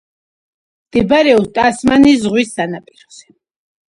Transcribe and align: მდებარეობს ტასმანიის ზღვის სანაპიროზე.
მდებარეობს 0.85 1.51
ტასმანიის 1.57 2.23
ზღვის 2.23 2.55
სანაპიროზე. 2.57 3.27